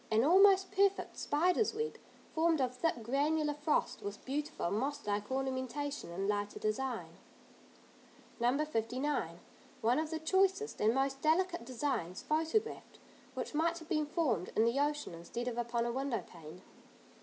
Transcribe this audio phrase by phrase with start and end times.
[0.09, 1.95] An almost perfect spider's web,
[2.33, 7.17] formed of thick, granular frost, with beautiful moss like ornamentation in lighter design.
[8.39, 8.65] No.
[8.65, 9.39] 59.
[9.81, 12.97] One of the choicest and most delicate designs photographed
[13.35, 16.63] which might have formed in the ocean instead of upon a window pane.